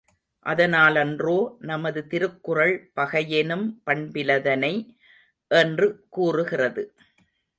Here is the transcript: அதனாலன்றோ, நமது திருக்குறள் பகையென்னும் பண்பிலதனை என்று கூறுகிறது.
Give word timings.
அதனாலன்றோ, 0.45 1.35
நமது 1.59 2.07
திருக்குறள் 2.07 2.91
பகையென்னும் 2.95 3.67
பண்பிலதனை 3.85 4.73
என்று 5.47 6.05
கூறுகிறது. 6.09 6.93